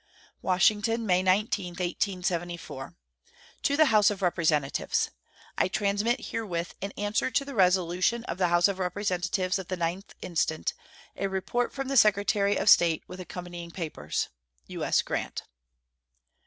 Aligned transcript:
WASHINGTON, 0.41 1.05
May 1.05 1.21
19, 1.21 1.73
1874. 1.73 2.95
To 3.61 3.77
the 3.77 3.85
House 3.85 4.09
of 4.09 4.23
Representatives: 4.23 5.11
I 5.59 5.67
transmit 5.67 6.21
herewith, 6.31 6.73
in 6.81 6.91
answer 6.97 7.29
to 7.29 7.45
the 7.45 7.53
resolution 7.53 8.23
of 8.23 8.39
the 8.39 8.47
House 8.47 8.67
of 8.67 8.79
Representatives 8.79 9.59
of 9.59 9.67
the 9.67 9.77
9th 9.77 10.13
instant, 10.23 10.73
a 11.15 11.27
report 11.29 11.71
from 11.71 11.87
the 11.87 11.97
Secretary 11.97 12.57
of 12.57 12.67
State, 12.67 13.03
with 13.07 13.19
accompanying 13.19 13.69
papers. 13.69 14.29
U.S. 14.65 15.03
GRANT. 15.03 15.43